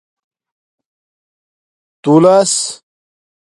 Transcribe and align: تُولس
تُولس 2.03 2.81